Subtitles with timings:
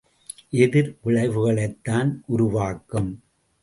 [0.57, 3.11] எதிர் விளைவுகளைத்தான் உருவாக்கும்.